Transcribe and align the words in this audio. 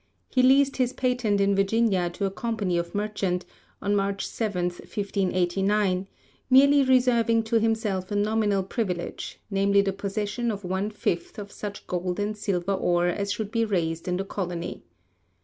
He 0.31 0.41
leased 0.41 0.77
his 0.77 0.93
patent 0.93 1.39
in 1.39 1.55
Virginia 1.55 2.09
to 2.15 2.25
a 2.25 2.31
company 2.31 2.75
of 2.79 2.95
merchants, 2.95 3.45
on 3.83 3.95
March 3.95 4.25
7, 4.25 4.65
1589, 4.65 6.07
merely 6.49 6.81
reserving 6.83 7.43
to 7.43 7.59
himself 7.59 8.09
a 8.09 8.15
nominal 8.15 8.63
privilege, 8.63 9.39
namely 9.51 9.81
the 9.81 9.93
possession 9.93 10.49
of 10.49 10.63
one 10.63 10.89
fifth 10.89 11.37
of 11.37 11.51
such 11.51 11.85
gold 11.85 12.19
and 12.19 12.35
silver 12.35 12.73
ore 12.73 13.09
as 13.09 13.31
should 13.31 13.51
be 13.51 13.63
raised 13.63 14.07
in 14.07 14.17
the 14.17 14.25
colony. 14.25 14.81